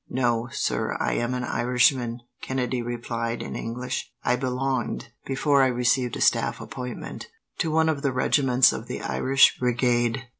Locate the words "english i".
3.55-4.35